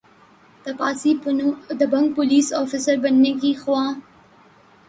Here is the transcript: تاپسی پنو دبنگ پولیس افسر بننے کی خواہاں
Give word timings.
تاپسی 0.65 1.11
پنو 1.23 1.49
دبنگ 1.79 2.07
پولیس 2.15 2.47
افسر 2.53 2.95
بننے 3.03 3.31
کی 3.41 3.53
خواہاں 3.53 3.93